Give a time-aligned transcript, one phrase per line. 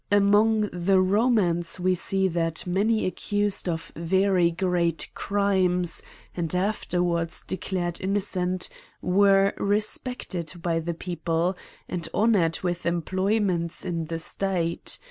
[0.11, 6.01] Among the Romans we see that many accused of very great crimes,
[6.35, 8.67] and afterwards de clared innocent,
[9.03, 11.55] were respected by the people,
[11.87, 14.97] and honoured with employments in the state.